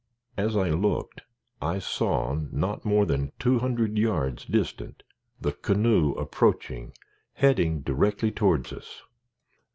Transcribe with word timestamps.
As 0.35 0.57
I 0.57 0.71
looked, 0.71 1.21
I 1.61 1.77
saw, 1.77 2.33
not 2.51 2.83
more 2.85 3.05
than 3.05 3.33
two 3.37 3.59
hundred 3.59 3.99
yards 3.99 4.45
distant 4.45 5.03
the 5.39 5.51
canoe 5.53 6.13
approaching, 6.13 6.93
heading 7.33 7.81
directly 7.81 8.31
towards 8.31 8.73
us. 8.73 9.03